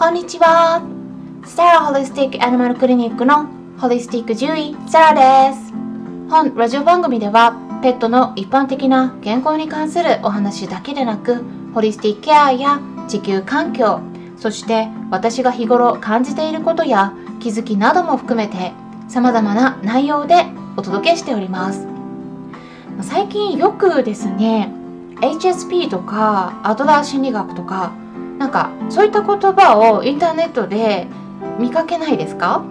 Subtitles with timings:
[0.00, 0.80] こんにちは。
[1.44, 3.44] サラホリスティックアニマルクリニックの
[3.78, 5.74] ホリスティック獣医サラです。
[6.30, 7.52] 本ラジオ番組では
[7.82, 11.44] ペットの一般的な健康に関するお話だけでなく
[11.74, 14.00] ホリスティックケアや地球環境
[14.38, 18.72] そして私が日頃感じていることや気づきなども含めて
[19.06, 20.46] 様々な内容で
[20.78, 21.86] お届けしております
[23.02, 24.72] 最近よくですね
[25.16, 27.92] HSP とかアドラー心理学とか
[28.40, 31.06] なんかそういった言葉をインターネットで
[31.58, 32.64] 見かけないですか？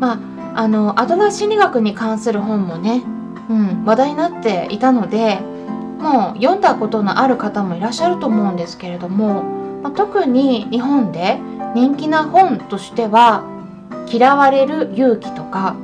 [0.00, 3.02] まああのアドラー心理学に関する本もね、
[3.50, 5.40] うん、話題になっていたので
[5.98, 9.42] もう読んだことのある方もいらっしゃると思うんですけれども、
[9.82, 11.38] まあ、特に日本で
[11.74, 13.44] 人気な本としては
[14.10, 15.74] 「嫌われる勇気」とか、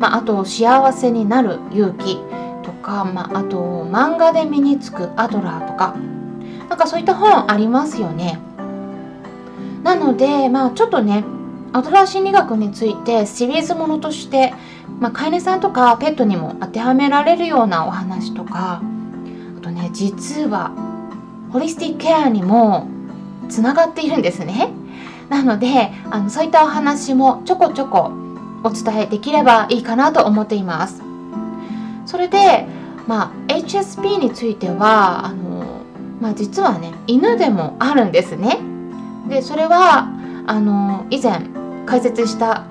[0.00, 2.18] まあ、あと「幸せになる勇気」
[2.62, 5.94] とか、まあ、あと漫画で身につくアドラーとか
[6.68, 8.38] なんかそういった本ありますよね。
[9.82, 11.24] なので、まあ、ちょっとね
[11.72, 14.52] アドラー心理学についてシリーズものとして、
[15.00, 18.82] まあ、飼い主さんとかペットにも当てはめられるようなお話とか
[19.56, 20.72] あとね実は
[21.52, 22.88] ホリスティックケアにも
[23.48, 24.70] つながっているんですね。
[25.28, 28.12] なのであのそういったお話もちょこちょこ
[28.64, 31.02] お伝えできればいいかなと思っています。
[32.06, 32.66] それで、
[33.06, 35.57] まあ、HSP についてはあの、
[36.20, 38.58] まあ、実はね犬でもあるんですね。
[39.28, 40.08] でそれは
[40.46, 41.42] あの以前
[41.86, 42.64] 解説した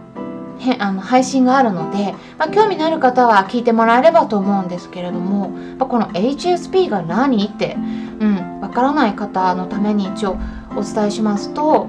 [0.79, 7.45] あの配信があるので、まあ、興味のある方は聞いてもらえればと思うんですけれども、まあ、この HSP が何？
[7.45, 7.75] って、
[8.19, 10.37] うん、わからない方のために一応
[10.75, 11.87] お伝えしますと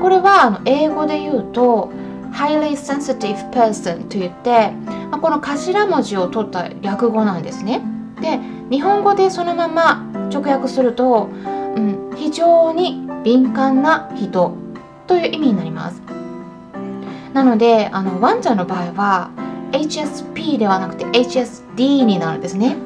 [0.00, 1.90] これはあの英語で言うと
[2.32, 4.70] highly sensitive person と言って、
[5.10, 7.82] まあ、この頭文字を取った略語なんですね。
[8.20, 8.38] で
[8.70, 11.28] 日本語でそのまま直訳すると、
[11.76, 14.56] うん、非常に敏感な人
[15.06, 16.02] という意味になります。
[17.32, 19.30] なのであのワンちゃんの場合は
[19.72, 22.76] HSP ではなくて HSD になるんですね。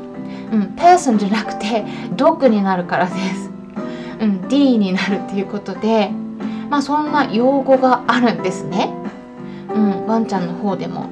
[0.53, 1.85] うん、person じゃなくて
[2.17, 3.51] ドッグになるからです。
[4.21, 6.11] うん、D になるっていうことで、
[6.71, 8.93] まあそんな用語があるんですね。
[9.75, 11.11] うん、ワンちゃんの方でも。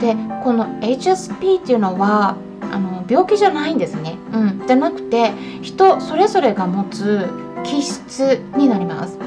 [0.00, 2.36] でこの HSP っていうのは
[2.72, 4.17] あの病気じゃないんですね。
[4.32, 7.26] うん、じゃなくて人それぞれが持つ
[7.64, 9.18] 気質になります。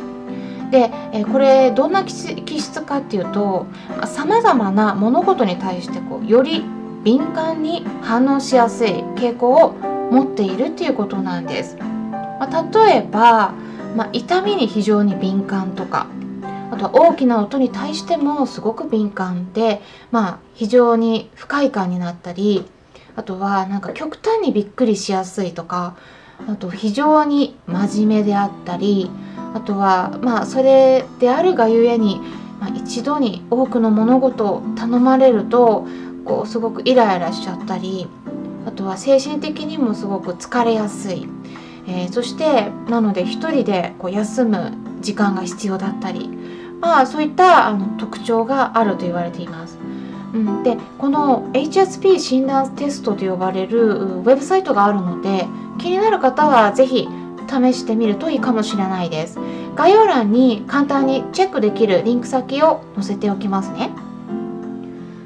[0.72, 3.68] で、えこれどんな気質かっていうと
[4.06, 6.64] さまざまな物事に対してこうより
[7.04, 9.74] 敏感に反応しやすい傾向を
[10.12, 11.78] 持っているっていうことなんです。
[11.78, 13.54] まあ、例えば、
[13.96, 16.08] まあ、痛みに非常に敏感とか
[16.72, 22.66] あとは大きな音に対してもすごく敏感で、まあ、非常に不快感になったり
[23.16, 25.96] あとはなんか極端にびっくりしやすいとか
[26.48, 29.10] あと非常に真面目であったり
[29.54, 32.20] あとはまあそれであるがゆえに、
[32.60, 35.88] まあ、一度に多くの物事を頼まれると
[36.26, 38.08] こうすごくイライラしちゃったり
[38.66, 41.28] あとは精神的にもすごく疲れやすい、
[41.88, 46.30] えー、そしてなので一人でこう休む時間が必要だったり
[46.80, 49.78] まあそういったあの特徴があると言われています。
[50.34, 55.46] うん、でこの HSP 診断テストと呼ばれるウェブサイトがあるので
[55.78, 57.08] 気になる方は是非
[57.50, 59.38] 試してみるといいかもしれないです。
[59.76, 63.90] 概要欄に簡単にチェックできるリンク先を載せておきますね。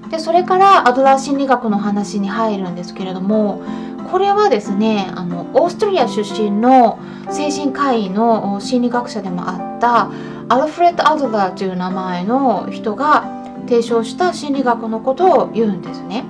[0.09, 3.63] でそれからアドラー心理学の話に入るんですけれども
[4.11, 6.99] これはですねあのオーストリア出身の
[7.31, 10.09] 精神科医の心理学者でもあった
[10.47, 16.23] アルフレッド・アドラーという名前の人が提唱した心理学のことを言うんですね。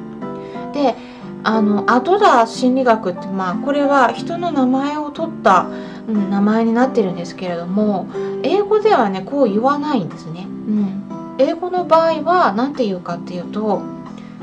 [0.73, 0.95] で
[1.43, 5.69] あのアドラー心理学ってまあこれは人の名前を取った、
[6.07, 8.07] うん、名前になってるんですけれども
[8.41, 10.47] 英語ではねこう言わないんですね。
[10.47, 13.83] うん、英語の場合は何て言うかっていうと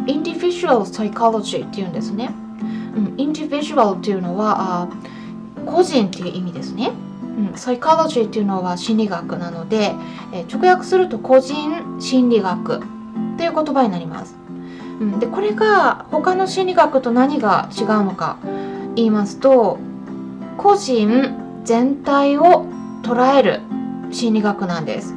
[0.06, 2.30] individual psychology っていうんですね。
[2.96, 4.88] うん、individual っていうのはあ
[5.66, 6.92] 個人っていう意味ですね。
[7.38, 9.94] うん、サイコロジーっていうのは心理学なので、
[10.32, 12.80] えー、直訳すると個人心理学
[13.38, 14.36] という言葉になります。
[15.00, 18.38] うん、でこれが他の心理学と何が違うのか
[18.94, 19.78] 言いますと
[20.56, 21.34] 個人
[21.64, 22.66] 全体を
[23.02, 23.60] 捉える
[24.12, 25.14] 心理学なんです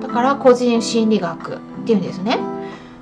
[0.00, 2.38] だから個人心理学っていうんですね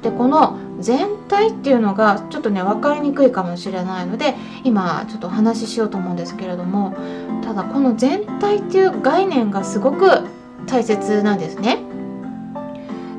[0.03, 6.95] でこの全体っていうのがちょっとね分かりにくいかもしれないので今ちょっとお話ししようと思うんですけれども
[7.43, 10.23] ただこの全体っていう概念がすごく
[10.67, 11.83] 大切なんですね。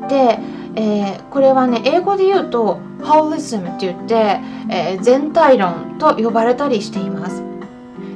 [0.07, 0.39] で
[0.75, 4.39] えー、これはね英語で言うと holism って言って、
[4.69, 7.43] えー、全体論と呼ばれたりしています。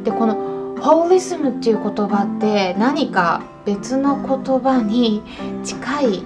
[0.04, 5.24] でこの holism っていう言葉って何か別の言葉に
[5.64, 6.24] 近い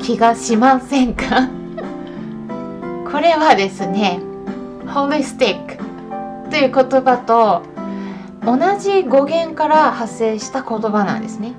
[0.00, 1.57] 気がしませんか？
[3.10, 4.20] これはですね
[4.86, 5.78] holistic
[6.50, 7.62] という言葉と
[8.44, 11.54] 同じ語源から発生した言葉なんですね。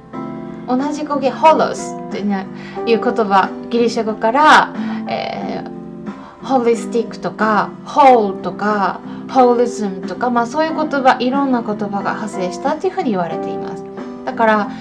[0.68, 2.46] 同じ語源 holos という
[2.86, 4.74] 言葉ギリシャ語から、
[5.08, 13.84] えー、holistic とか whole とか holism とか、まあ、そういう言葉いろんな言葉が派生したというふうに言われています。
[14.26, 14.72] だから、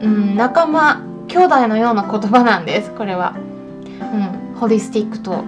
[0.00, 5.44] うん、仲間兄弟のような言葉なんですこれは、うん、ホリスティックと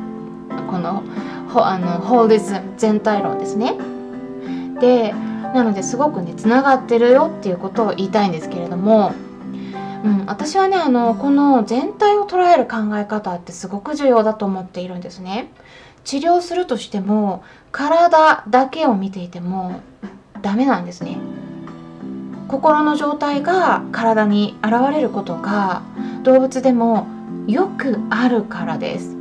[0.65, 1.03] この
[1.49, 3.75] ホあのホーリズ全体論ですね。
[4.81, 5.15] で
[5.55, 9.13] なのですごくねつながってるよっていうことを言いたいんですけれども、
[10.05, 15.51] うん、私はねあのこの全体を捉える考え方ってすごく重要だと思っているんですね。
[16.05, 17.43] 治療するとしても
[17.73, 19.81] 体だけを見ていても
[20.43, 21.19] ダメなんですね。
[22.49, 25.83] 心の状態が体に現れることが
[26.23, 27.09] 動物でも
[27.49, 29.17] よくあるからです。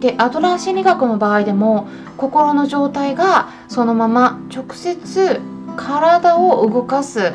[0.00, 5.40] でアドラー心理学の場合でも心の状態がそのまま直接
[5.76, 7.32] 体を動かす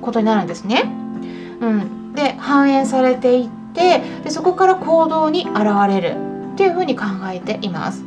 [0.00, 0.90] ことになるんですね。
[1.60, 5.56] うん、で反映されていってでそこから行動に現
[5.88, 6.16] れる
[6.54, 8.04] っていうふうに考えています。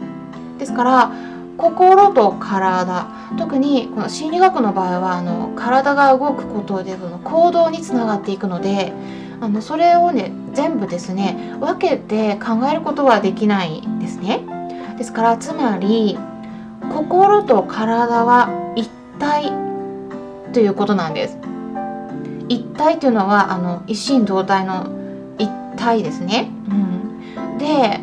[0.60, 1.12] ですから
[1.58, 3.08] 心と体
[3.38, 8.94] 特にこの心理学の場合はあの体が動くことでの行動につながっていくので
[9.42, 14.42] あのそれをね全部ですね分けて考えることはできないですね。
[14.98, 16.18] ですからつまり
[16.92, 18.90] 心と体は一
[19.20, 19.52] 体
[20.54, 21.38] ということなんです。
[22.50, 24.90] 一体というのはあの一心同体の
[25.38, 26.50] 一体ですね。
[26.68, 28.02] うん、で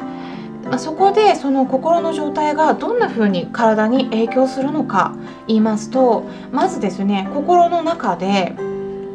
[0.65, 5.15] まあ、そこでその心の状態がどんな風に体に影響するのか
[5.47, 8.55] 言いますとまずですね心の中で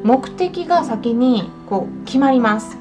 [0.04, 2.78] 目的が先にこう決まります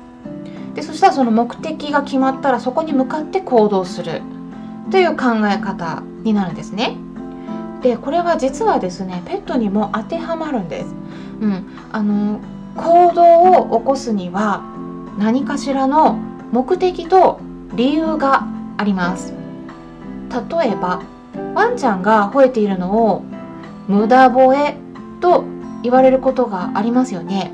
[0.78, 4.22] でそしたらその目的が決まったらそこに向かって行動する。
[4.92, 6.96] という考え方になるんですね。
[7.82, 10.86] でこれは実はですねペットにも当てはまるんです、
[11.40, 12.40] うん、あの
[12.76, 13.22] 行動
[13.52, 14.62] を起こすには
[15.18, 16.14] 何かしらの
[16.52, 17.40] 目的と
[17.74, 18.46] 理由が
[18.76, 19.34] あります。
[20.30, 21.02] 例えば
[21.54, 23.24] ワンちゃんが吠えているのを
[23.88, 24.76] 無駄吠え
[25.20, 25.44] と
[25.82, 27.52] 言われることがありますよね。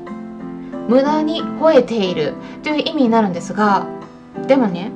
[0.87, 2.33] 無駄に吠えている。
[2.63, 3.87] という意味になるんですが
[4.47, 4.91] でもね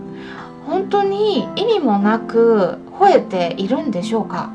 [0.67, 4.51] 本当に意味もなく吠えているんでしょうか？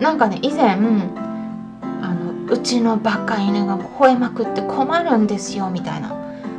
[0.00, 6.14] なんかね以前あのうちのバカ犬が吠えまくって困るんですよみたいな。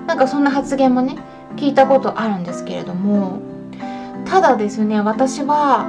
[0.07, 1.17] なんかそんな発言もね
[1.55, 3.41] 聞いたことあるんですけれども。
[4.25, 5.87] ただですね私は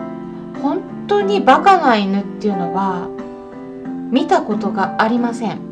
[0.63, 3.09] 本当にバカな犬っていうのは
[4.11, 5.70] 見たことがありません。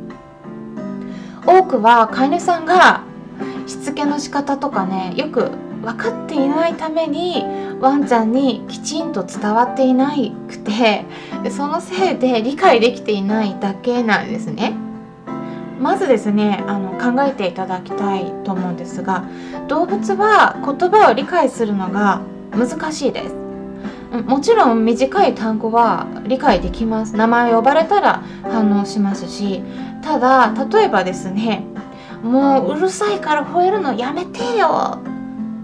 [1.48, 3.04] 多くは飼い主さんが
[3.66, 5.50] しつけの仕方とかねよく
[5.80, 7.42] 分かっていないために
[7.80, 10.12] ワンちゃんにきちんと伝わっていな
[10.48, 11.06] くて
[11.50, 14.74] そのせいで理解できていないだけなんですね。
[15.80, 19.24] まずですねあの考えていただきたいと思うんですが
[19.68, 23.47] 動物は言葉を理解するのが難しいです
[24.10, 27.14] もちろん短い単語は理解できます。
[27.14, 29.62] 名前呼ばれたら反応しますし
[30.02, 31.64] ただ例えばですね
[32.22, 34.98] もううるさいから吠えるのやめてよ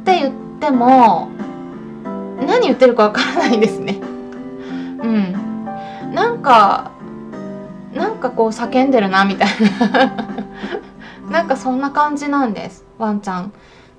[0.03, 1.29] って言っても
[2.47, 4.01] 何言ってるかわからないんですね。
[5.03, 6.15] うん。
[6.15, 6.93] なんか
[7.95, 9.49] なんかこう叫んでるなみたい
[9.91, 10.15] な。
[11.31, 12.85] なんかそんな感じなんです。
[12.99, 13.53] ワンちゃん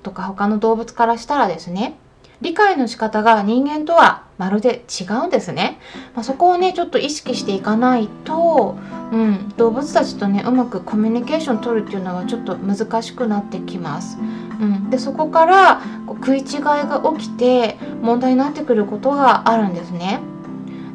[0.03, 1.97] とか他の動物からしたらですね。
[2.41, 5.79] 理解の仕方が人間とはまるで違うんですね、
[6.13, 8.77] まあ、そこをねちょっと意識していかないと、
[9.11, 20.19] うん、動物たちとねうまくコミュニケーション取るっていうのはちょっと難しくなってきます、うん、でそこからこう食い違いが起きて問題になってくることがあるんですね。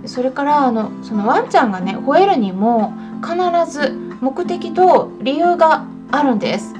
[0.06, 6.74] それからあのそのワンちゃんがね吠えるにも必ず目的と理由があるんです。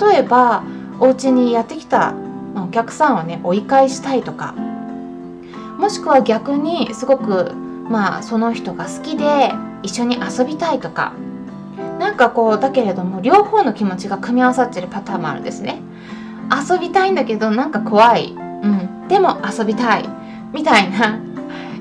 [0.00, 0.62] 例えば
[0.98, 2.14] お家にやってきた
[2.54, 4.54] お客さんをね追い返したいとか
[5.80, 7.52] もしくは逆にすごく
[7.88, 9.50] まあその人が好きで
[9.82, 11.14] 一緒に遊びたいとか。
[11.98, 15.82] なんかこうだけれども両方の気持ちが組み合わさってるパターンもあるんですね。
[16.50, 20.08] 遊びたいんだけどなんか怖い、うん、でも遊びたい。
[20.52, 21.20] みたいな。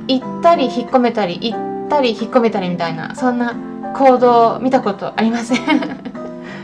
[0.08, 3.16] 行ったり引っ込めたり行ったり引っ込めたりみたいな。
[3.16, 3.56] そんな
[3.96, 5.60] 行動見たことありません。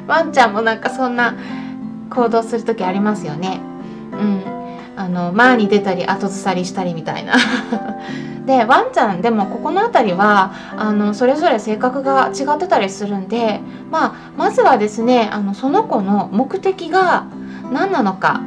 [0.07, 1.35] ワンちゃんもなんかそんな
[2.09, 3.59] 行動する時ありますよね。
[4.11, 4.43] うん、
[4.95, 7.35] あの前に出たり後ずさりしたりみたいな。
[8.45, 13.59] でワンちゃんでもここの辺りはあのそれぞれ性格が違ってたりするんで、
[13.89, 17.25] まあ、まずはですねあのその子の目的が
[17.71, 18.41] 何なのか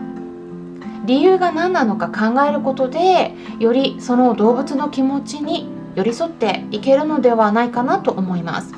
[1.05, 8.73] 理由が何なのか考えることでよりその動物の気持ちに寄り添っていけるのではないかなと思います。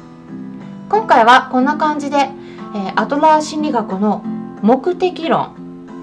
[0.89, 4.25] 今回はこんな感じで、えー、アトラー心理学の
[4.63, 5.60] 目的論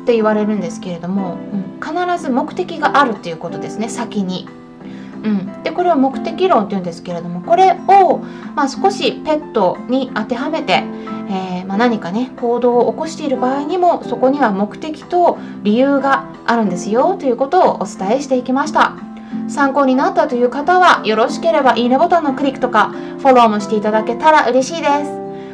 [0.08, 4.48] って言われるんですけれども、うん、必ず目的があるっていうことですね先に。
[5.22, 8.20] うん、でこれは目的論っていうんですけれどもこれを、
[8.56, 10.84] まあ、少しペットに当てはめて、
[11.30, 18.94] えー、まあ、何かね行動を起こしている場合にもそこには目的と理由があるんですよということをお伝えしていきました。
[19.50, 25.12] 参考になったという方はよろしければいいねボタンのクリックとかフォローもしていただけたら嬉しいです。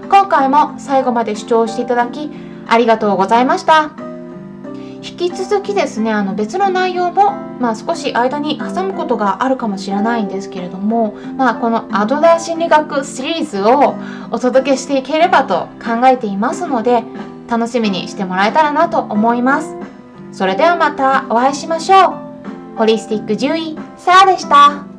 [0.10, 2.30] 今回も最後まで視聴していただき
[2.68, 4.03] ありがとうございました
[5.04, 13.96] 引き続きですねあの別の内容も、まあ、少し間に挟むことがあるかもしれないんですけれども、まあ、このアドラー心理学シリーズを
[14.32, 17.04] お届けしていければと考えていますので
[17.50, 19.76] 楽しみにしてもらえたらなと思います。
[20.32, 22.12] それではまたお会いしましょ
[22.76, 22.78] う。
[22.78, 24.93] ホリスティック獣医サーでした。